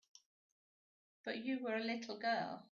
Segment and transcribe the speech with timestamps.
[1.25, 2.59] But you were a little girl.